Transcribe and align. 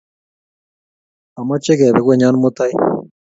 Amoche 1.39 1.73
kepe 1.79 1.99
konyon 2.05 2.35
mutai 2.41 2.71